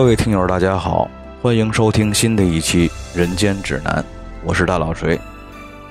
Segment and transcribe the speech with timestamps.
[0.00, 1.10] 各位听友，大家好，
[1.42, 4.02] 欢迎收听新的一期《人间指南》，
[4.42, 5.20] 我是大老锤。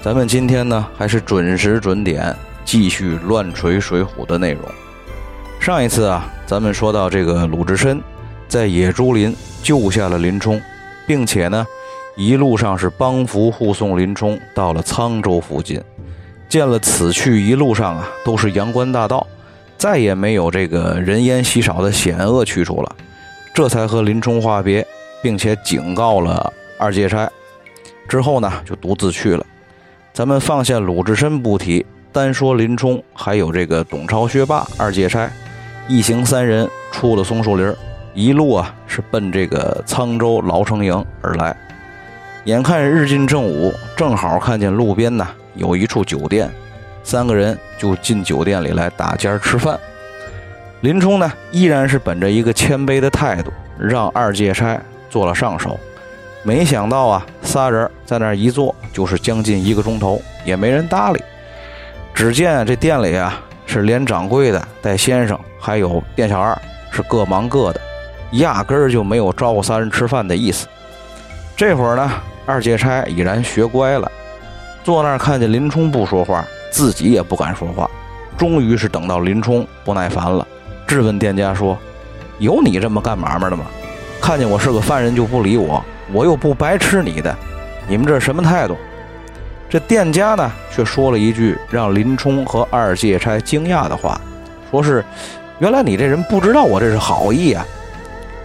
[0.02, 2.36] 咱们今天呢，还是准时准点
[2.66, 4.64] 继续乱锤水浒的内容。
[5.60, 8.02] 上一次啊，咱们说到这个鲁智深
[8.48, 10.60] 在野猪林救下了林冲，
[11.06, 11.64] 并且呢，
[12.18, 15.80] 一路上是帮扶护送林冲到了沧州附近，
[16.50, 19.28] 见了此去一路上啊都是阳关大道，
[19.78, 22.96] 再也没有这个人烟稀少的险恶去处了。
[23.60, 24.88] 这才和林冲话别，
[25.22, 27.30] 并且警告了二戒差，
[28.08, 29.46] 之后呢就独自去了。
[30.14, 35.30] 咱们放下鲁智深不提，单说林冲，还有这个董超、薛霸、二戒差，
[35.90, 37.76] 一行三人出了松树林，
[38.14, 41.54] 一路啊是奔这个沧州牢城营而来。
[42.46, 46.50] 眼看日近正午，正好看见路边呢有一处酒店，
[47.04, 49.78] 三个人就进酒店里来打尖吃饭。
[50.82, 55.78] 林冲呢，依然是本着一个谦卑的态度，让二戒差做了上手。
[56.42, 61.22] 没想到啊，仨人在那儿一坐就是将近一个钟头，也没人搭理。
[62.14, 66.58] 只见这店里啊，是连掌柜的带先生，还有店小二
[66.92, 67.82] 是各忙各的，
[68.32, 70.66] 压根儿就没有招呼仨人吃饭的意思。
[71.58, 72.10] 这会儿呢，
[72.46, 74.10] 二戒差已然学乖了，
[74.82, 77.90] 坐那儿看见林冲不说话，自己也不敢说话。
[78.38, 80.48] 终于是等到林冲不耐烦了。
[80.90, 81.78] 质问店家说
[82.40, 83.66] ：“有你这么干买卖的吗？
[84.20, 87.34] 看见我是个犯人就不理我，我又不白吃你的，
[87.88, 88.76] 你们这什么态度？”
[89.70, 94.20] 这店家呢，却说了一句让林冲和二戒差惊讶的话，
[94.72, 95.06] 说是
[95.60, 97.64] ：“原来你这人不知道我这是好意啊。”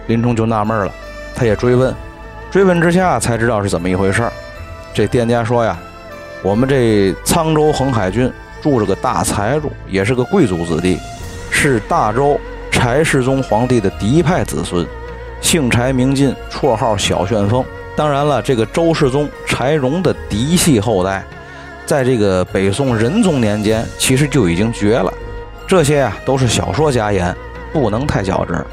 [0.05, 0.91] 林冲就纳闷了，
[1.33, 1.91] 他也追问，
[2.51, 4.21] 追问之下才知道是怎么一回事
[4.93, 5.75] 这店家说呀
[6.43, 10.99] ：“我们这沧州横海郡住着个大财主，也是个贵族子弟。”
[11.49, 12.39] 是大周
[12.71, 14.85] 柴世宗皇帝的嫡派子孙，
[15.41, 17.63] 姓柴名进，绰号小旋风。
[17.95, 21.25] 当然了，这个周世宗柴荣的嫡系后代，
[21.85, 25.13] 在这个北宋仁宗年间，其实就已经绝了。
[25.65, 27.35] 这些啊，都是小说家言，
[27.71, 28.65] 不能太较真。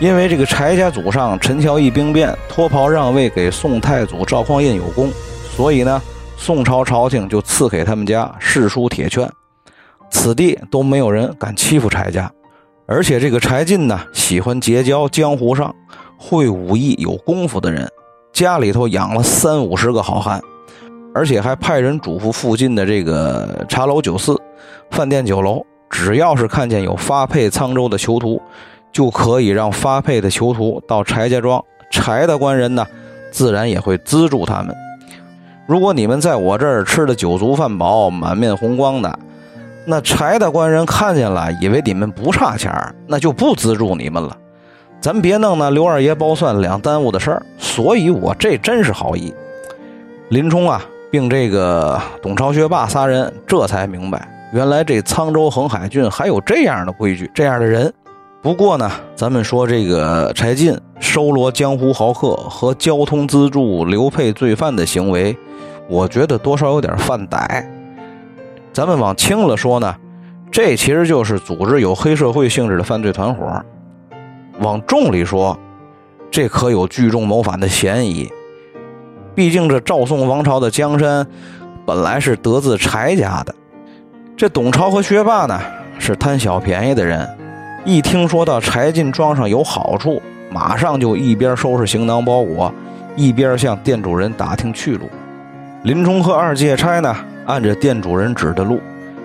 [0.00, 5.12] 因为这个柴家祖上陈桥驿兵变，脱袍让位给宋太祖赵匡胤有功，
[5.56, 6.02] 所以呢，
[6.36, 9.30] 宋朝朝廷就赐给他们家世书铁券。
[10.10, 12.30] 此地都没有人敢欺负柴家，
[12.86, 15.74] 而且这个柴进呢，喜欢结交江湖上
[16.16, 17.88] 会武艺、有功夫的人，
[18.32, 20.40] 家里头养了三五十个好汉，
[21.14, 24.40] 而且还派人嘱咐附近的这个茶楼、酒肆、
[24.90, 28.40] 饭店、酒楼，只要是看见有发配沧州的囚徒，
[28.92, 32.86] 就可以让发配的囚徒到柴家庄，柴的官人呢，
[33.30, 34.74] 自然也会资助他们。
[35.66, 39.18] 如果你们在我这儿吃的酒足饭饱、满面红光的，
[39.86, 42.72] 那柴大官人看见了，以为你们不差钱
[43.06, 44.36] 那就不资助你们了。
[45.00, 47.42] 咱别弄那刘二爷包蒜两耽误的事儿。
[47.58, 49.34] 所以我这真是好意。
[50.30, 57.92] 林冲啊，并这个董超、薛霸仨人这才明白，原来这沧州横海郡还有这样的规矩，这样的人。
[58.40, 65.36] 不过呢，咱们说这个柴进收罗江湖豪客和交通资助流配罪犯的行为，
[65.88, 67.64] 我觉得多少有点犯歹。
[68.74, 69.94] 咱们往轻了说呢，
[70.50, 73.44] 这其实就是组织有黑社会性质的犯罪团伙；
[74.58, 75.56] 往重里说，
[76.28, 78.28] 这可有聚众谋反的嫌疑。
[79.32, 81.24] 毕竟这赵宋王朝的江山
[81.86, 83.54] 本来是得自柴家的，
[84.36, 85.60] 这董超和薛霸呢
[86.00, 87.28] 是贪小便宜的人，
[87.84, 90.20] 一听说到柴进庄上有好处，
[90.50, 92.74] 马上就一边收拾行囊包裹，
[93.14, 95.08] 一边向店主人打听去路。
[95.84, 97.14] 林冲和二戒差呢？
[97.44, 98.80] 按着店主人指的路，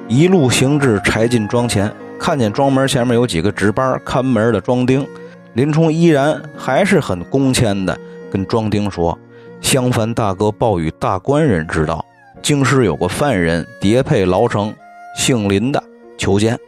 [0.09, 1.89] 一路行至柴进庄前，
[2.19, 5.07] 看见庄门前面有几个值班看门的庄丁。
[5.53, 7.97] 林冲依然还是很恭谦的
[8.29, 9.17] 跟庄丁说
[9.61, 12.03] ：“襄樊大哥报与大官人知道，
[12.41, 14.75] 京师有个犯人叠配牢城，
[15.15, 15.81] 姓林的
[16.17, 16.59] 求见。”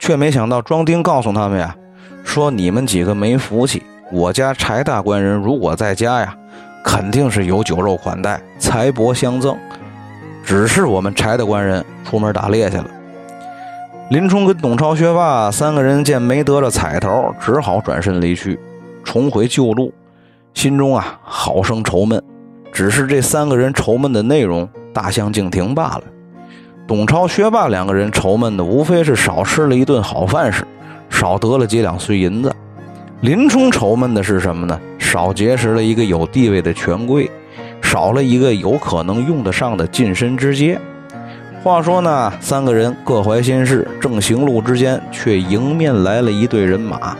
[0.00, 1.76] 却没想到庄丁告诉他们呀
[2.24, 6.36] ：“说你们几个没福气，我家柴大官人如果在家呀，
[6.88, 9.54] 肯定是有酒肉款待，财帛相赠。”
[10.42, 12.86] 只是我们柴大官人出门打猎去了。
[14.08, 18.58] 林冲跟董超、薛霸三个人见没得着彩头，只好转身离去，
[19.04, 19.92] 重回旧路，
[20.54, 22.22] 心中啊好生愁闷。
[22.72, 26.02] 只是这三个人愁闷的内容大相径庭罢了。
[26.86, 30.66] 董超、薛霸两个人愁闷的无非是少吃了一顿好饭食，
[31.10, 32.50] 少得了几两碎银子。
[33.20, 34.80] 林冲愁闷的是什么呢？
[35.10, 37.30] 少结识了一个有地位的权贵。
[37.80, 40.78] 少了一个有可能用得上的近身之阶。
[41.62, 47.16] 话说呢，三个人各怀心事，正行路之间，却迎面来了一队人马。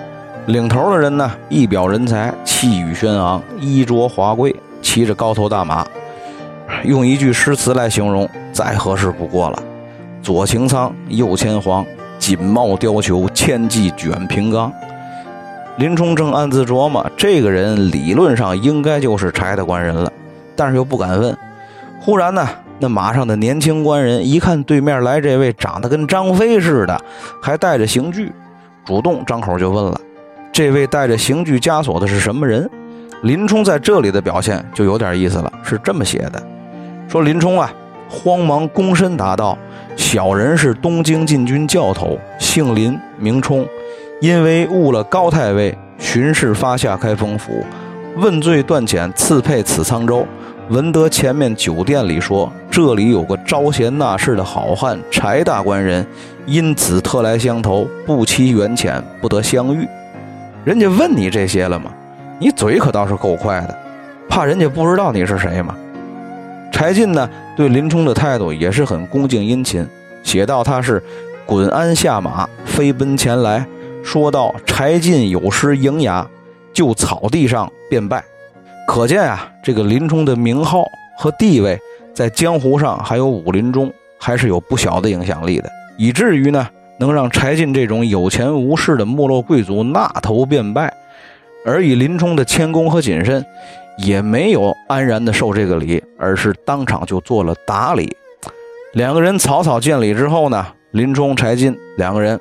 [0.47, 5.87] 领头的人呢，一表人才，气宇轩昂，衣着华贵，骑着高头大马。
[6.85, 9.63] 用一句诗词来形容，再合适不过了：
[10.23, 11.83] 左擎苍，右牵黄，
[12.19, 14.71] 锦帽貂裘，千骑卷平冈。
[15.79, 20.13] 林冲正暗自琢磨，这个人理论上应该就是柴大官人了，
[20.57, 21.37] 但是又不敢问。
[22.01, 22.49] 忽然呢，
[22.81, 27.01] 那马上的年轻官人一看对面来这位长得跟张飞似的，
[27.41, 28.33] 还带着刑具，
[28.85, 30.01] 主动张口就问了
[30.51, 32.69] ：“这位带着刑具枷锁的是什么人？”
[33.23, 36.43] 林冲在这里的表现就有点意思了，是这么写的。
[37.07, 37.73] 说林冲啊，
[38.09, 39.57] 慌忙躬身答道
[39.95, 43.65] ：“小人是东京禁军教头，姓林，名冲。
[44.21, 47.65] 因为误了高太尉，巡视发下开封府，
[48.17, 50.27] 问罪断遣，赐配此沧州。
[50.71, 56.05] 闻得前面酒店里说，这里有个招贤纳士的好汉柴大官人，
[56.47, 59.87] 因此特来相投，不期缘浅，不得相遇。
[60.65, 61.91] 人家问你这些了吗？
[62.41, 63.79] 你嘴可倒是够快的，
[64.29, 65.75] 怕人家不知道你是谁吗？”
[66.73, 69.87] 柴进呢，对林冲的态度也是很恭敬殷勤，
[70.23, 71.03] 写道他是
[71.47, 73.67] 滚鞍下马，飞奔前来，
[74.09, 76.27] 说到柴进有失营牙，
[76.73, 78.25] 就草地上便拜。
[78.87, 80.83] 可见啊，这个林冲的名号
[81.19, 81.79] 和地位
[82.15, 86.67] 在江湖上还有武林中还是有不小的影响力的，以至于呢，
[86.99, 90.91] 能让柴进这种有钱无势的没落贵族纳头便拜，
[91.67, 93.45] 而以林冲的谦恭和谨慎。
[93.99, 98.17] 也没有安然的受这个礼，而是当场就做了打礼。
[98.93, 102.39] 两个人草草见礼之后呢，林冲、柴进两个人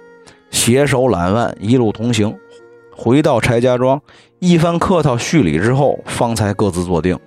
[0.49, 2.35] 携手揽腕，一路同行，
[2.95, 4.01] 回到柴家庄，
[4.39, 7.17] 一番客套叙礼之后，方才各自坐定。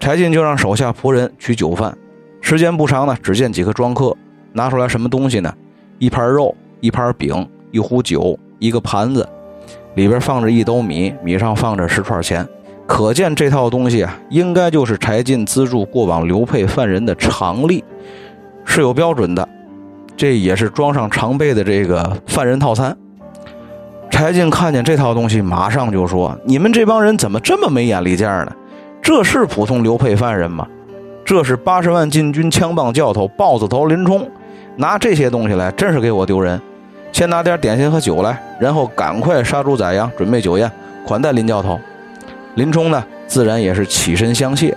[0.00, 1.96] 柴进就让手下仆人取酒饭，
[2.40, 4.14] 时间不长呢，只见几个庄客
[4.52, 5.54] 拿出来什么东西呢？
[5.98, 9.26] 一盘肉，一盘饼，一壶酒，一个盘子，
[9.94, 12.46] 里边放着一兜米，米上放着十串钱。
[12.86, 17.82] 可见这套东西啊，应该就是柴进资助过往流配犯人的常例，
[18.66, 19.48] 是有标准的。
[20.16, 22.96] 这也是庄上常备的这个犯人套餐。
[24.10, 28.52] 柴进看见这套东西，马上就说：“你们这帮人怎么这么没眼力见呢？
[29.02, 30.66] 这是普通流配犯人吗？
[31.24, 34.30] 这是八十万禁军枪棒教头豹子头林冲，
[34.76, 36.60] 拿这些东西来，真是给我丢人！
[37.10, 40.70] 先拿点点心和酒来，然后赶快杀猪宰羊，准备酒宴
[41.04, 41.78] 款待林教头。”
[42.54, 44.76] 林冲呢，自然也是起身相谢。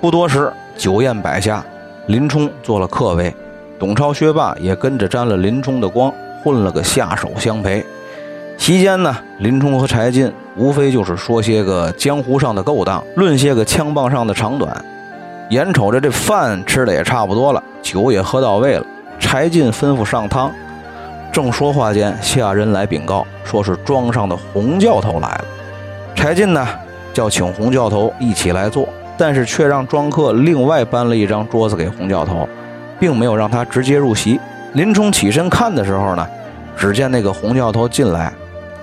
[0.00, 1.64] 不多时，酒宴摆下，
[2.06, 3.34] 林冲做了客位，
[3.80, 6.12] 董超、薛霸也跟着沾了林冲的光，
[6.44, 7.82] 混了个下手相陪。
[8.58, 14.84] 席间呢，林冲和柴进无非就是说些个江湖上的勾当，论些个枪棒上的长短。
[15.48, 18.84] 眼瞅着这饭吃的也差不多了，酒也喝到位了，
[19.18, 20.52] 柴进吩咐上汤。
[21.32, 25.44] 正说话间，下人来禀告，说是庄上的洪教头来了。
[26.14, 26.68] 柴进呢，
[27.14, 28.86] 叫请洪教头一起来坐，
[29.16, 32.46] 但是却让庄客另外搬了一张桌子给洪教头，
[33.00, 34.38] 并没有让他直接入席。
[34.74, 36.24] 林冲起身看的时候呢，
[36.76, 38.32] 只见那个洪教头进来，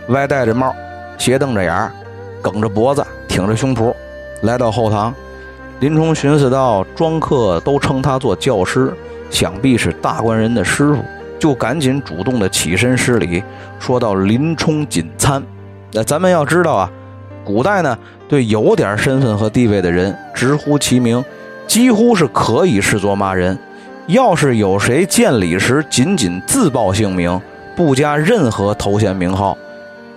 [0.09, 0.75] 歪戴着帽，
[1.17, 1.89] 斜瞪着眼，
[2.41, 3.93] 梗着脖子，挺着胸脯，
[4.41, 5.13] 来到后堂。
[5.79, 8.91] 林冲寻思到，庄客都称他做教师，
[9.29, 10.97] 想必是大官人的师傅，
[11.37, 13.43] 就赶紧主动的起身施礼，
[13.79, 15.41] 说到：“林冲谨参。”
[15.93, 16.91] 那咱们要知道啊。
[17.45, 21.23] 古代呢，对有点身份和地位的人直呼其名，
[21.65, 23.57] 几乎是可以视作骂人。
[24.07, 27.39] 要是有谁见礼时仅仅自报姓名，
[27.75, 29.57] 不加任何头衔名号，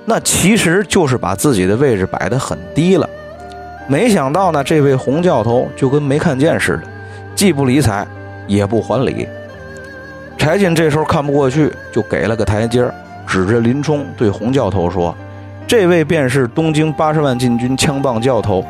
[0.04, 3.08] 那其实就是把自己的位置摆得很低了。
[3.88, 6.82] 没想到呢，这位洪教头就跟没看见似的，
[7.34, 8.06] 既不理睬，
[8.46, 9.26] 也不还礼。
[10.38, 12.94] 柴进这时候看不过去，就给了个台阶儿，
[13.26, 15.12] 指着林冲对洪教头说。
[15.66, 18.64] 这位便是东京八十万禁军枪棒教头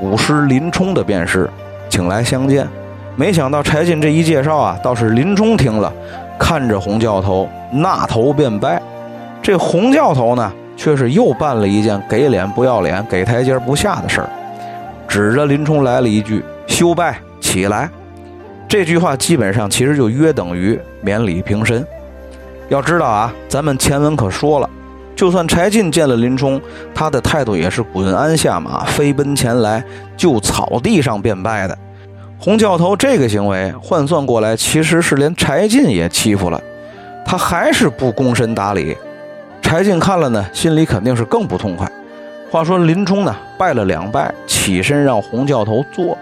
[0.00, 1.48] 武师林冲的便是，
[1.88, 2.68] 请来相见。
[3.16, 5.90] 没想到柴进这一介绍啊，倒是林冲听了，
[6.38, 8.80] 看着洪教头纳头便拜。
[9.42, 14.28] 这洪教头呢，却是又办了一件给脸不要脸、给台阶不下的事儿，
[15.08, 17.88] 指着林冲来了一句：“休拜，起来。”
[18.68, 21.86] 这句话基本上其实就约等于免礼平身。
[22.68, 24.68] 要知道啊，咱们前文可说了。
[25.14, 26.60] 就算柴进见了林冲，
[26.94, 29.82] 他的态度也是滚鞍下马，飞奔前来，
[30.18, 31.78] 就草地上便拜的。
[32.38, 36.60] 洪教头这个行为换算过来，其实是连柴进也欺负了，
[37.24, 38.96] 他还是不躬身打礼。
[39.62, 41.90] 柴进看了呢，心里肯定是更不痛快。
[42.50, 46.16] 话说林冲呢，拜了两拜，起身让洪教头坐。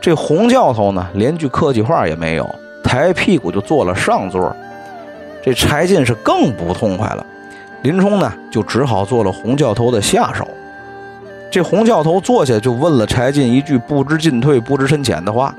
[0.00, 2.48] 这洪教头呢，连句客气话也没有，
[2.82, 4.54] 抬屁股就坐了上座。
[5.42, 7.24] 这柴进是更不痛快了。
[7.82, 10.48] 林冲呢就只好做了洪教头的下手。
[11.50, 15.54] 这洪教头坐下就问了柴进一句不知进退、不知深浅的话，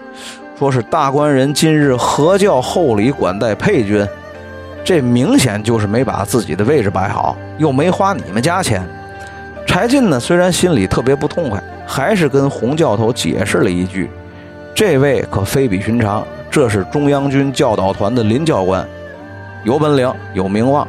[0.58, 4.08] 说是大官人今日何教厚礼管待配军？
[4.84, 8.88] 这明显就是没把自己的位置摆好，又没花你们家钱。
[9.66, 14.10] 柴进呢虽然心里特别不痛快，还是跟洪教头解释了一句
[14.76, 18.88] ：“这位可非比寻常，这是中央军教导团的林教官，
[19.64, 20.88] 有本领，有名望。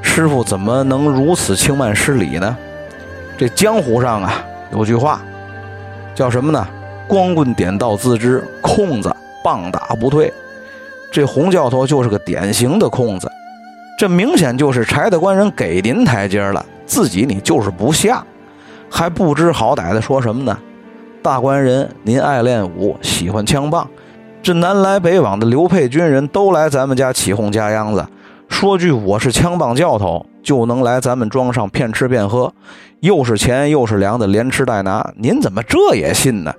[0.00, 2.56] 师傅怎么能如此轻慢失礼呢？”
[3.38, 4.34] 这江湖上啊，
[4.72, 5.20] 有句话，
[6.12, 6.66] 叫什么呢？
[7.06, 9.14] 光棍点到自知，空子
[9.44, 10.32] 棒打不退。
[11.12, 13.30] 这洪教头就是个典型的空子，
[13.96, 18.24] 这明显就是柴大官人给您台阶了，自己你就是不下，
[18.90, 20.58] 还不知好歹的说什么呢？
[21.22, 23.88] 大官人，您爱练武，喜欢枪棒，
[24.42, 28.04] 这南来北往的刘沛军人都来咱们家起哄加秧子，
[28.48, 30.26] 说句我是枪棒教头。
[30.48, 32.50] 就能来咱们庄上骗吃骗喝，
[33.00, 36.50] 又是钱又是粮的连吃带拿，您怎么这也信呢？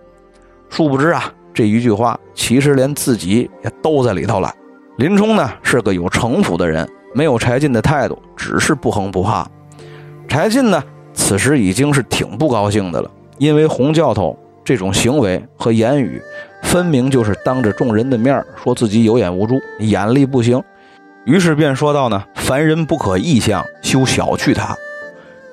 [0.70, 4.54] 殊不知啊，这一句话其实连自己也都在里头了。
[4.98, 9.50] 林冲呢是个有城府的人，没有柴进的态度，只是不横不怕。
[10.28, 16.22] 柴进呢此时已经是挺不高兴的了，因为洪教头这种行为和言语，
[16.62, 20.62] 分明就是当着众人的面说自己有眼无珠，眼力不行。
[21.26, 24.76] 于是便说道：“呢，凡人不可异象，休小觑他。”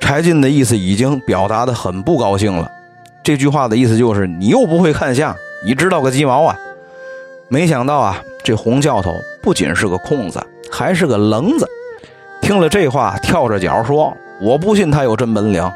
[0.01, 2.71] 柴进的意思已经表达的很不高兴了。
[3.23, 6.57] 这句话的意思就是：你又不会看相，你知道个鸡毛啊！
[7.49, 11.69] 没想到啊，这洪教头不仅是个空子，还是个棱子。
[12.41, 15.69] 听了这话，跳着脚说：“我不信他有真本领，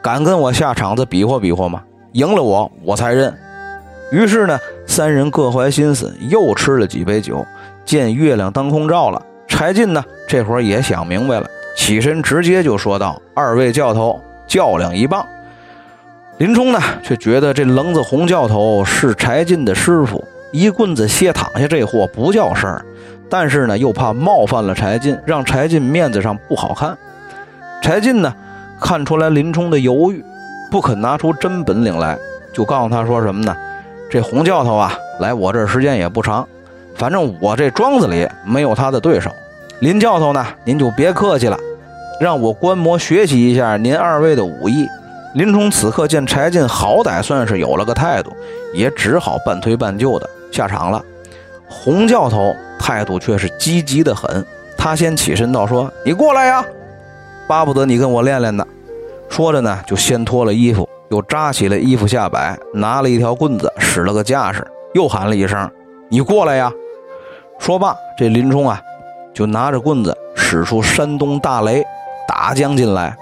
[0.00, 1.82] 敢跟我下场子比划比划吗？
[2.12, 3.36] 赢了我，我才认。”
[4.10, 7.44] 于是呢，三人各怀心思，又吃了几杯酒，
[7.86, 9.22] 见月亮当空照了。
[9.48, 15.24] 柴进呢，这会儿也想明白了，起身直接就说道：“二位教头，较量一棒。”
[16.38, 22.84] 林冲呢，却觉得这棱子洪教头是柴进的师傅，一棍子歇躺下这货不叫事儿，
[23.30, 26.98] 但是呢，又怕冒犯了柴进，让柴进面子上不好看。
[27.80, 28.34] 柴进呢，
[28.78, 30.22] 看出来林冲的犹豫，
[30.70, 32.18] 不肯拿出真本领来，
[32.52, 33.56] 就告诉他说什么呢？
[34.10, 36.46] 这洪教头啊，来我这儿时间也不长，
[36.96, 39.30] 反正我这庄子里没有他的对手。
[39.80, 41.58] 林教头呢，您就别客气了，
[42.18, 44.88] 让我观摩学习一下您二位的武艺。
[45.34, 48.32] 林冲此刻见柴进好歹算是有了个态度，
[48.72, 51.02] 也只好半推半就的下场了。
[51.68, 54.42] 洪教头态度却是积极的很，
[54.78, 56.64] 他先起身道：“说你过来呀，
[57.46, 58.66] 巴不得你跟我练练呢。”
[59.28, 65.70] 说着呢，就先脱了衣服，又扎起了衣服下摆，拿了一条棍子，使了个架势，又喊了一声
[66.08, 66.72] ：“你过来呀！”
[67.58, 68.82] 说罢，这林冲啊。
[69.34, 71.84] 就拿着棍子使出山东大雷
[72.26, 73.14] 打将进来。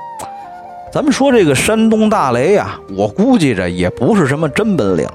[0.92, 5.08] 咱们说这个山东大雷呀，我估计着也不是什么真本领，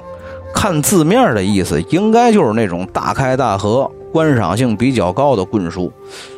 [0.54, 5.90] 看字面的意思，应该就是那种大开大合、观赏性比较高的棍术，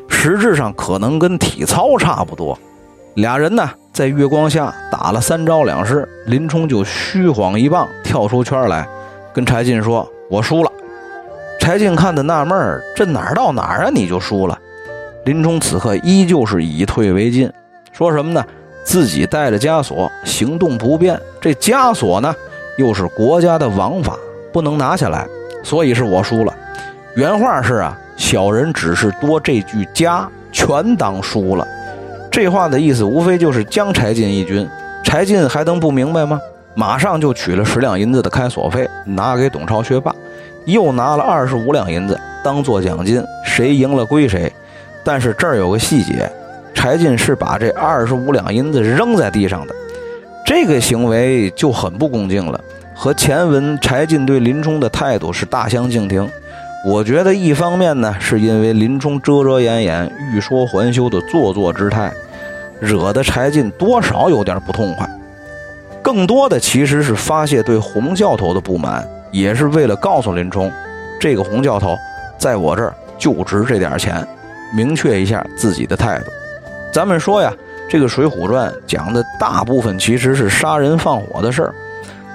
[0.08, 2.56] 实质上可能跟体操差不多。
[3.16, 8.88] 俩人呢在月光下打了三招两式，林冲就虚晃一棒跳出圈来，
[9.34, 10.72] 跟柴进说：“我输了。”
[11.62, 13.92] 柴进看的纳闷儿，这哪儿到哪儿啊？
[13.94, 14.58] 你就输了。
[15.26, 17.48] 林冲此刻依旧是以退为进，
[17.92, 18.44] 说什么呢？
[18.84, 21.22] 自己带着枷锁，行动不便。
[21.40, 22.34] 这枷锁呢，
[22.80, 24.18] 又是国家的王法，
[24.52, 25.28] 不能拿下来，
[25.64, 26.58] 所以是我输了。
[27.16, 31.68] 原话是啊，小人只是多这句枷，全当输了。
[32.32, 34.68] 这话的意思无非就是将柴进一军。
[35.04, 36.42] 柴进还能不明白吗？
[36.74, 40.12] 马上就取了十两银子的开锁费，拿给董超、薛霸。
[40.66, 44.52] 又拿了二十五两银子当做奖金，谁赢了归谁。
[45.04, 46.32] 但是这儿有个细节，
[46.74, 49.74] 柴进是把这二十五两银子扔在地上的，
[50.46, 52.60] 这个行为就很不恭敬了，
[52.94, 56.30] 和前文柴进对林冲的态度是大相径庭。
[56.86, 62.12] 我觉得一方面呢，是因为林冲遮遮掩掩、欲说还休的做作之态，
[62.80, 65.08] 惹得柴进多少有点不痛快；
[66.02, 69.08] 更多的其实是发泄对洪教头的不满。
[69.32, 70.72] 也是为了告诉林冲，
[71.20, 71.98] 这个洪教头
[72.38, 74.28] 在我这儿就值这点钱，
[74.76, 76.26] 明确一下自己的态度。
[76.94, 77.54] 咱们说呀，
[77.90, 81.74] 这个《水浒传》讲的大部分其实是杀人放火的事儿，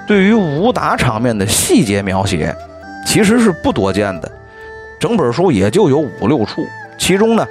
[0.07, 2.55] 对于武打场面的细节描写，
[3.05, 4.31] 其实是不多见的。
[4.99, 6.65] 整本书也就有五六处，
[6.97, 7.45] 其中呢，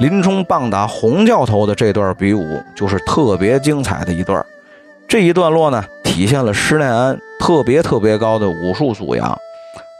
[0.00, 4.44] 林冲棒打洪教头的这段比武就是特别精彩的一段。
[5.06, 5.84] 这一段落呢，
[6.20, 7.18] 体现了施耐庵。
[7.38, 9.38] 特别特别高的武术素养，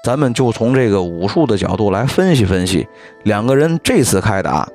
[0.04, 2.86] 咱们就从这个武术的角度来分析分析。
[3.22, 4.68] 两个人这次开打，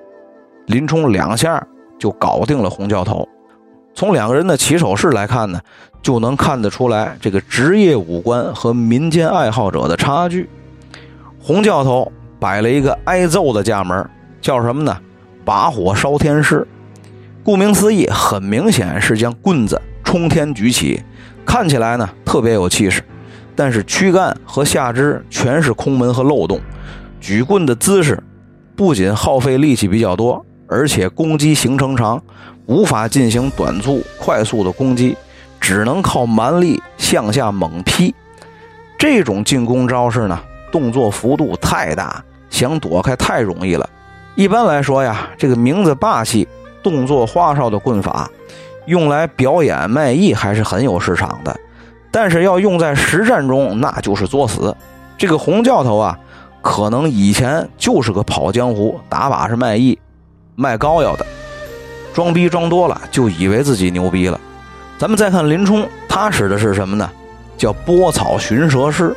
[0.66, 1.64] 林冲两下
[2.00, 3.30] 就搞定了洪教头。
[3.94, 5.62] 从两个人的起手式来看呢，
[6.02, 10.50] 就能看得出来这个职业武官和民间爱好者的差距。
[11.40, 14.10] 洪教头摆了一个挨揍的架门，
[14.42, 14.98] 叫什么呢？
[15.46, 16.68] 把火烧天师。
[17.44, 21.00] 顾名思义，很明显是将棍子冲天举起，
[21.46, 23.04] 看起来呢特别有气势。
[23.56, 26.60] 但是躯干和下肢全是空门和漏洞，
[27.22, 28.22] 举棍的姿势
[28.75, 32.22] 不仅耗费力气比较多，而且攻击行程长。
[32.68, 35.16] 无法进行短促、快速的攻击，
[35.62, 38.12] 只能靠蛮力向下猛劈。
[38.98, 40.40] 这种进攻招式呢，
[40.72, 43.88] 动作幅度太大，想躲开太容易了。
[44.34, 46.48] 一般来说呀，这个名字霸气、
[46.82, 48.28] 动作花哨的棍法，
[48.86, 51.56] 用来表演卖艺还是很有市场的。
[52.12, 54.75] 但是要用在实战中，那就是作死。
[55.18, 56.18] 这个洪教头啊，
[56.62, 59.98] 可能以前就是个跑江湖、打把式卖艺、
[60.56, 61.25] 卖膏药的。
[62.13, 64.39] 装逼装多了，就以为自己牛逼了。
[64.98, 67.10] 咱们再看林冲，他使的是什么呢？
[67.58, 69.13] 叫拨草寻蛇式。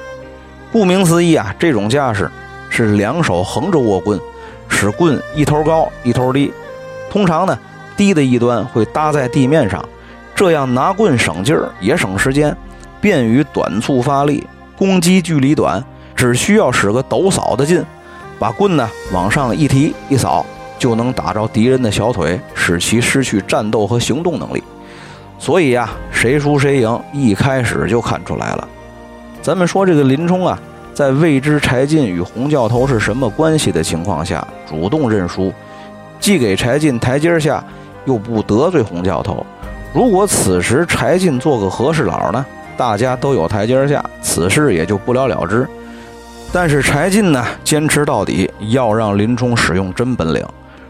[0.72, 2.28] 顾名思义啊，这种架势
[2.68, 4.18] 是两手横着握棍，
[4.68, 6.52] 使棍一头高一头低。
[7.08, 7.56] 通常呢，
[7.98, 9.86] 低的一端会搭在地面上，
[10.34, 12.56] 这样拿棍省劲儿，也省时间，
[12.98, 15.84] 便于短促发力，攻击距离短，
[16.16, 17.84] 只需要使个抖扫的劲，
[18.38, 20.46] 把棍呢往上一提一扫。
[20.78, 24.62] 就能打着敌人的小腿，使其失去战斗和行动能力。
[25.36, 28.68] 所以呀，谁输谁赢，一开始就看出来了。
[29.42, 30.56] 咱们说这个林冲啊，
[30.94, 35.52] 在未知柴进与洪教头是什么关系的情况下，主动认输，
[36.20, 37.60] 既给柴进台阶下，
[38.08, 39.44] 又不得罪洪教头。
[39.92, 45.68] 如果此时柴进做个和事佬呢，大家都有台阶下，此事也就不了了之。
[46.50, 50.42] 但是柴进呢，坚持到底，要让林冲使用真本领。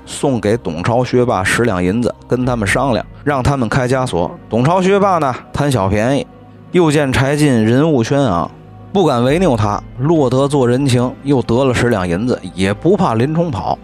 [0.07, 4.31] 送给董超、薛霸十两银子，跟他们商量，让他们开枷锁。
[4.49, 6.27] 董超、薛霸呢贪小便宜，
[6.71, 8.51] 又见柴进人物轩昂，
[8.93, 13.79] 不敢违拗他，落得做人情，又得了十两银子，也不怕林冲跑。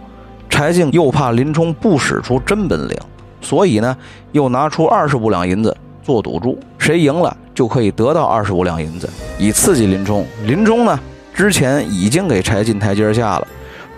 [0.49, 2.97] 柴进又怕林冲不使出真本领，
[3.45, 3.95] 所以呢，
[4.31, 10.25] 又拿出二十五两银子做赌注，谁赢了就可以得到二十五两银子，以刺激林冲。
[10.47, 10.99] 林冲呢，
[11.31, 13.47] 之前已经给柴进台阶下了。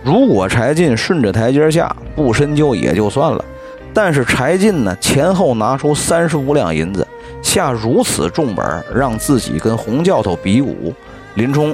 [0.03, 3.45] 如果柴进顺着台阶下不深究也就算了，
[3.93, 7.07] 但是柴进呢前后拿出三十五两银子
[7.41, 10.93] 下如此重本，让自己跟洪教头比武，
[11.35, 11.73] 林冲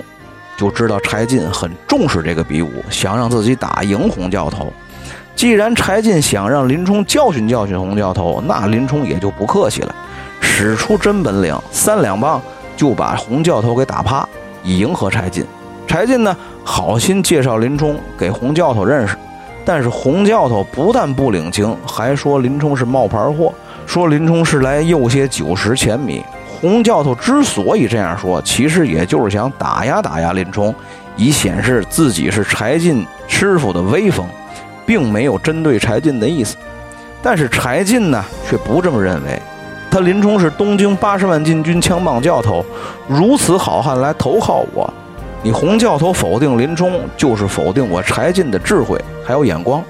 [0.56, 4.72] 就知道柴进很重视这个比武，想让自己打赢洪教头。
[5.44, 9.94] 既然柴进想让林冲教训教训洪教头，那林冲也就不客气了，
[10.40, 12.42] 使出真本领，三两棒
[12.78, 14.26] 就把洪教头给打趴，
[14.64, 15.46] 以迎合柴进。
[15.86, 16.34] 柴进呢？
[16.64, 19.18] 好心介绍林冲给洪教头认识，
[19.66, 23.54] 但是洪教头不但不领情，还说林冲是冒牌货，
[23.86, 26.24] 说林冲是来诱些酒食钱米。
[26.62, 30.74] 洪教头之所以这样说，其实也就是想打压打压林冲，
[31.18, 34.26] 以显示自己是柴进师傅的威风，
[34.86, 36.58] 并没有针对柴进的意思。
[37.22, 39.42] 但是柴进呢，却不这么认为，
[39.90, 42.66] 他林冲是东京八十万禁军枪棒教头，
[43.08, 44.92] 如此好汉来投靠我。
[45.42, 49.84] 你洪教头否定林冲，就是否定我柴进的智慧还有眼光。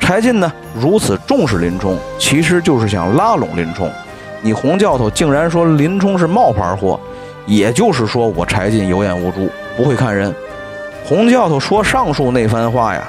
[0.00, 3.90] 柴进呢如此重视林冲，其实就是想拉拢林冲。
[4.40, 6.98] 你洪教头竟然说林冲是冒牌货，
[7.46, 10.34] 也就是说我柴进有眼无珠，不会看人。
[11.04, 13.06] 洪教头说上述那番话呀，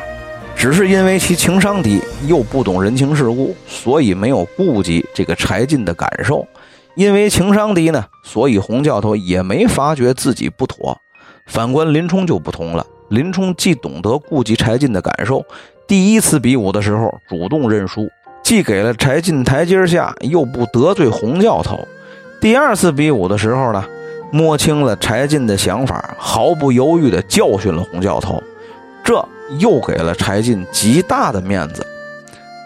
[0.60, 6.46] 只是因为其情商低，又不懂人情世故，所以没有顾及这个柴进的感受。
[6.96, 10.98] 因为情商低呢，所以洪教头也没发觉自己不妥。
[11.48, 15.42] 反观林冲就不同了，林冲既懂得顾及柴进的感受，
[15.88, 18.10] 第一次比武的时候主动认输，
[18.44, 21.80] 既给了柴进台阶下，又不得罪洪教头。
[22.42, 23.86] 第二次比武的时候呢，
[24.30, 28.44] 摸清了柴进的想法，毫不犹豫地教训了洪教头，
[29.06, 29.26] 这
[29.58, 31.86] 又给了柴进极大的面子。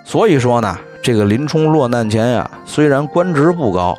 [0.05, 3.97] 所以说呢，这个林冲落难前呀，虽然官职不高，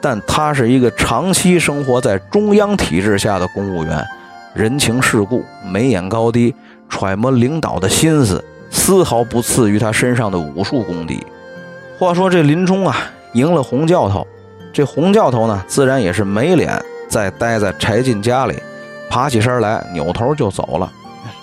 [0.00, 4.04] 但他是一个长期生活在中央体制下的公务员。
[4.54, 6.54] 人情世故、眉眼高低、
[6.88, 11.26] 揣摩领导的心思，丝毫不次于他身上的武术功底。
[11.98, 12.96] 话说这林冲啊，
[13.34, 14.26] 赢了洪教头，
[14.72, 18.54] 这洪教头呢，自然也是没脸再待在柴进家里，
[19.10, 20.90] 爬起身来，扭头就走了。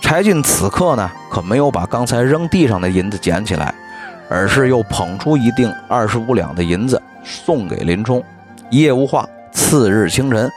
[0.04, 3.74] 柴进此刻呢，可没有把刚才扔地上的银子捡起来，
[4.30, 8.22] 而是又捧出一锭二十五两的银子送给林冲。
[8.70, 10.52] 一夜无话，次日清晨，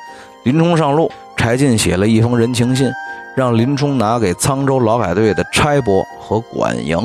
[0.44, 1.10] 林冲上路。
[1.36, 2.90] 柴进写了一封人情信，
[3.36, 6.98] 让林冲拿给沧州劳改队的差拨和管营。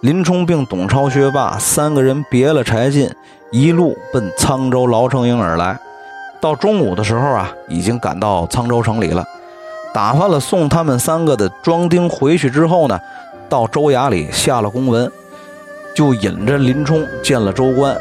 [0.00, 3.10] 林冲并董超、薛霸三个人别了柴进，
[3.50, 5.78] 一路奔沧州牢城营而来。
[6.38, 9.24] 到中午的时候啊，已经赶到沧州城里了。
[9.92, 12.98] 打发了送他们三个的庄丁回去之后呢，
[13.48, 15.10] 到州衙里下了公文，
[15.94, 17.94] 就引着林冲见了州官。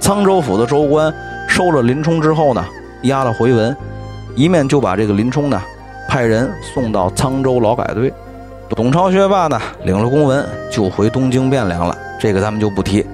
[0.00, 1.12] 沧州府的州官
[1.46, 2.64] 收了林冲之后呢，
[3.02, 3.76] 押了回文，
[4.34, 5.62] 一面就把这个林冲呢
[6.08, 8.12] 派人送到沧州劳改队。
[8.70, 13.06] 董超、薛霸呢领了公文就回东京汴梁了，这个咱们就不提。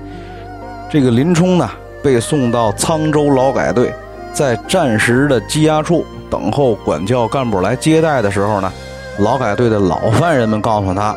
[0.91, 1.71] 这个林冲呢
[2.03, 3.93] 被送到沧州劳改队，
[4.33, 6.05] 在战时的羁押处。
[6.35, 8.73] 等候管教干部来接待的时候呢，
[9.21, 11.15] 劳改队的老犯人们告诉他，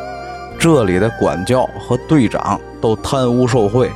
[0.56, 3.90] 这里的管教和队长都贪污受贿，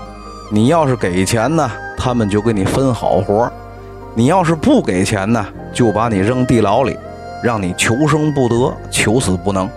[0.51, 3.49] 你要是给钱呢，他们就给你分好活；
[4.17, 6.99] 你要是不给钱呢，就把你扔地牢里，
[7.41, 9.71] 让你求生不得，求死不能。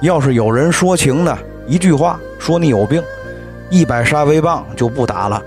[0.00, 3.00] 要是有人说情呢，一句话说你有病，
[3.70, 5.40] 一百杀威棒就不打了。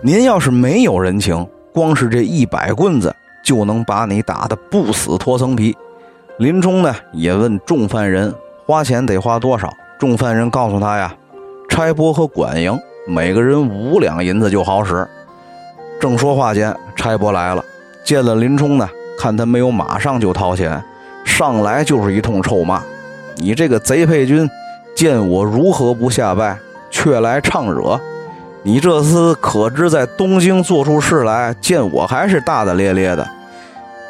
[0.00, 3.12] 您要是没有人情，光是这一百棍子。
[3.44, 5.76] 就能把你打得不死脱层皮。
[6.38, 8.34] 林冲呢也问众犯人
[8.66, 9.72] 花钱得花多少。
[9.96, 11.14] 众犯人告诉他呀，
[11.68, 12.76] 差拨和管营
[13.06, 15.06] 每个人五两银子就好使。
[16.00, 17.64] 正说话间，差拨来了，
[18.04, 20.82] 见了林冲呢，看他没有马上就掏钱，
[21.24, 22.82] 上来就是一通臭骂
[23.38, 24.50] ：“你这个贼配军，
[24.96, 26.58] 见我如何不下拜，
[26.90, 27.98] 却来唱惹！
[28.66, 33.28] 你这厮可知在东京做出事来，见我还是大大咧咧的。”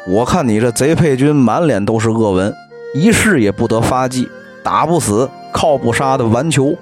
[0.07, 2.53] 我看你这贼配军满脸都是恶纹，
[2.93, 4.29] 一世也不得发迹，
[4.63, 6.73] 打不死，靠不杀的顽球。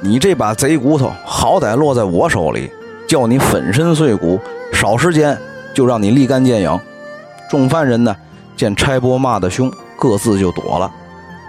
[0.00, 2.70] 你这把贼骨头，好歹落在我手里，
[3.06, 4.40] 叫你粉身碎骨，
[4.72, 5.36] 少时间
[5.74, 6.80] 就让你立竿见影。
[7.50, 8.16] 众犯人呢，
[8.56, 10.90] 见差拨骂得凶，各自就躲了。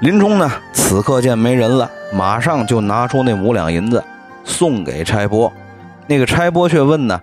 [0.01, 4.03] 林冲呢，此刻见没人了，马上就拿出那五两银子
[4.43, 5.53] 送给差拨。
[6.11, 7.21] 那个差拨却问呢：“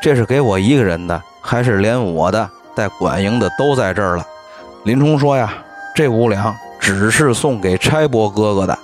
[0.00, 4.24] 这是给我一个人的，还是连我的？”带管营的都在这儿了。
[4.84, 5.52] 林冲说呀
[5.92, 8.78] ：“这五两只是送给差拨哥哥的，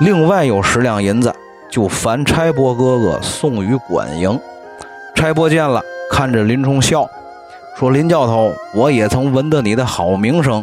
[0.00, 1.34] 另外有十两银子，
[1.70, 4.38] 就烦差拨哥哥送与管营。”
[5.16, 7.08] 差拨见了，看着林冲笑，
[7.78, 10.62] 说：“林教头，我也曾闻得你的好名声，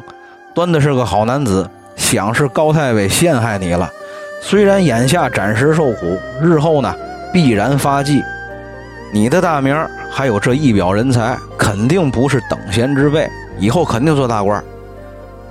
[0.53, 1.67] 端的是个好男子。
[1.95, 3.89] 想是高太尉陷害你了，
[4.39, 6.95] 虽然眼下暂时受苦，日后呢
[7.33, 8.23] 必然发迹。
[9.11, 9.75] 你的大名
[10.11, 11.37] 还有这一表人才。”
[11.69, 14.63] 肯定不是等闲之辈，以后肯定做大官。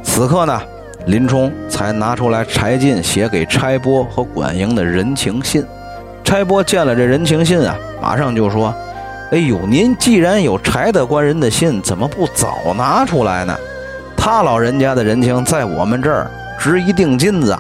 [0.03, 0.61] 此刻呢，
[1.07, 5.65] 林冲才拿出来柴进写给差拨和管营的人情信。
[6.25, 8.75] 差拨见了这人情信啊，马上就说
[9.31, 13.57] ：“哎呦，您既然有柴大官人的信，怎么不早拿出来呢？
[14.17, 17.57] 他老人家的人情在我们这儿值一锭金子。”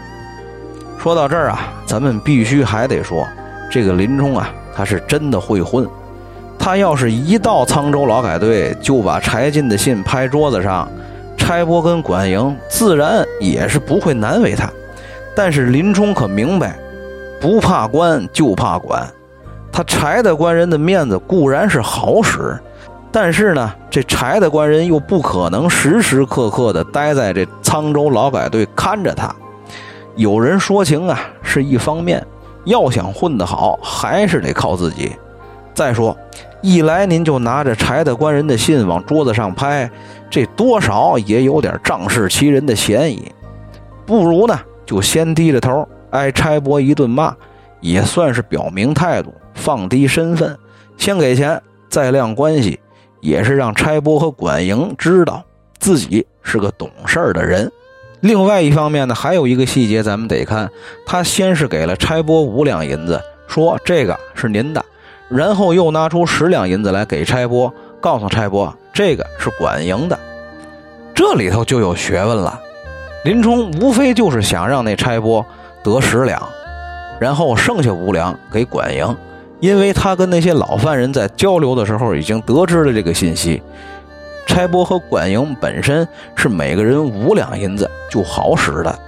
[1.01, 3.25] 说到这儿啊，咱们必须还得说，
[3.71, 5.87] 这个林冲啊，他是真的会混。
[6.59, 10.89] 他要是一到沧州劳改队，就把柴进的信拍桌子上，
[11.37, 14.69] 差拨跟管营自然也是不会难为他。
[15.37, 16.77] 但是林冲可明白，
[17.41, 19.07] 不怕官就怕管。
[19.71, 22.59] 他柴的官人的面子固然是好使，
[23.13, 29.33] 但是呢，这柴的官人又不可能时时刻刻的待在这沧州劳改队看着他。
[30.17, 32.21] 有人说情啊，是一方面；
[32.69, 35.13] 要想混得好，还是得靠自己。
[35.75, 36.17] 再说。
[36.61, 39.89] 一来您就拿着柴大官人的信往桌子上拍，
[40.29, 43.31] 这多少也有点仗势欺人的嫌疑。
[44.05, 47.33] 不如呢，就先低着头挨差拨一顿骂，
[47.81, 50.59] 也算是表明态度，放低身份。
[50.97, 52.81] 先给钱，再亮关系，
[53.21, 55.45] 也是让差拨和管营知道
[55.79, 57.71] 自己是个懂事儿的人。
[58.21, 60.71] 另外一方面呢，还有一个细节咱们得看，
[61.07, 64.85] 他先是给了差拨五两银子，说这个是您的。
[65.29, 70.19] 然后又拿出十两银子来给差拨，告诉差拨这个是管营的，
[71.15, 72.59] 这里头就有学问了。
[73.25, 75.45] 林冲无非就是想让那差拨
[75.83, 76.43] 得十两，
[77.21, 79.17] 然后剩下五两给管营，
[79.61, 83.63] 因为他跟那些老犯人在交流的时候已经得知了这个信息。
[84.49, 88.99] 差拨和管营本身是每个人五两银子就好使的，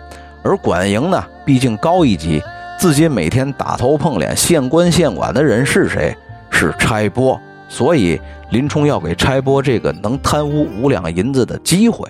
[0.42, 2.42] 而管营呢，毕竟高一级。
[2.78, 6.16] 自己每天打头碰脸、县官县管的人是谁？
[6.50, 12.08] 是差拨，所以林冲要给差拨这个能贪污五两银子的机会。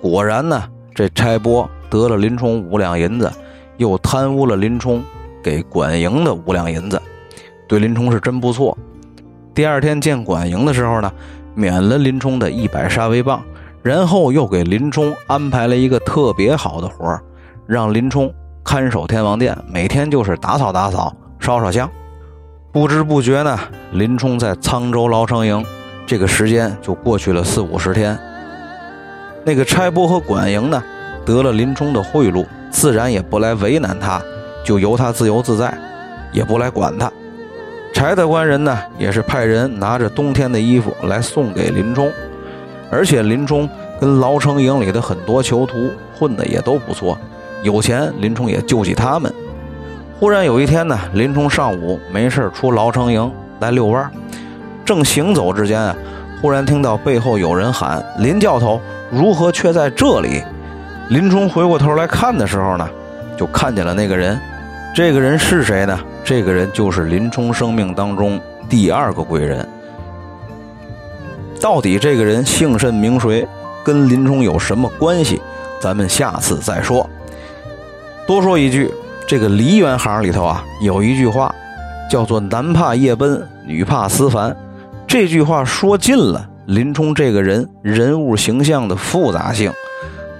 [0.00, 0.62] 果然呢，
[0.94, 3.30] 这差拨得了林冲五两银子，
[3.78, 5.02] 又贪污了林冲
[5.42, 7.00] 给管营的五两银子，
[7.68, 8.76] 对林冲是真不错。
[9.52, 11.12] 第二天见管营的时候呢，
[11.54, 13.42] 免了林冲的一百杀威棒，
[13.82, 17.22] 然后又给林冲安排了一个特别好的活儿，
[17.66, 18.32] 让林冲。
[18.62, 21.90] 看守天王殿，每天就是打扫打扫、烧烧香。
[22.70, 23.58] 不知不觉呢，
[23.92, 25.64] 林冲在沧州牢城营，
[26.06, 28.16] 这个时间就过去了四五十天。
[29.44, 30.80] 那个差拨和管营呢，
[31.24, 34.22] 得了林冲的贿赂，自然也不来为难他，
[34.62, 35.76] 就由他自由自在，
[36.30, 37.10] 也不来管他。
[37.92, 42.10] 柴大官人呢，也是派人拿着冬天的衣服来送给林冲，
[42.90, 43.68] 而且林冲
[44.00, 47.18] 跟牢城营里的很多囚徒混的也都不错，
[47.62, 49.32] 有钱林冲也救济他们。
[50.18, 54.10] 忽然有一天呢，林冲上午没事出牢城营来遛弯，
[54.84, 55.94] 正行走之间啊，
[56.40, 60.42] 忽然听到背后有人喊：“林教头，如何却在这里？”
[61.10, 62.88] 林冲回过头来看的时候呢，
[63.36, 64.38] 就看见了那个人。
[64.94, 65.98] 这个人是谁呢？
[66.30, 69.68] 这个人就是林冲生命当中第二个贵人。
[71.60, 73.44] 到底这个人姓甚名谁，
[73.82, 75.42] 跟林冲有什么关系？
[75.80, 77.04] 咱们下次再说。
[78.28, 78.88] 多说一句，
[79.26, 81.52] 这个梨园行里头啊，有一句话，
[82.08, 84.56] 叫做“男怕夜奔，女怕思凡”。
[85.08, 89.72] 这句话说尽了林冲这个人人物形象的复杂性。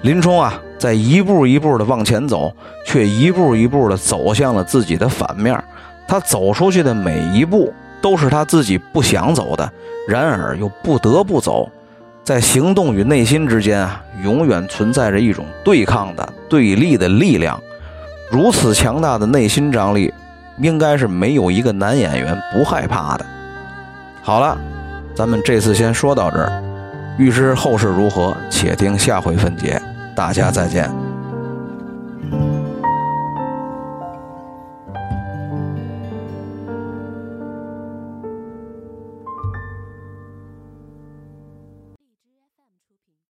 [0.03, 0.55] 林冲啊。
[0.81, 2.51] 在一步一步的往前走，
[2.87, 5.63] 却一步一步的走向了自己的反面。
[6.09, 9.71] 他走出去的每一步都是他自己不想走的，
[10.09, 11.71] 然而又不得不走。
[12.25, 17.61] 在行动与内心之间啊，永远存在着一种对抗的、对立的力量。
[18.31, 20.11] 如此强大的内心张力，
[20.59, 23.27] 应该是没有一个男演员不害怕的。
[24.23, 24.57] 好了，
[25.15, 26.51] 咱们这次先说到这儿。
[27.19, 29.79] 欲知后事如何，且听下回分解。
[30.21, 31.10] 大家再见。